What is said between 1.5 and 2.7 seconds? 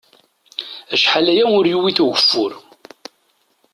ur yewwit ugeffur.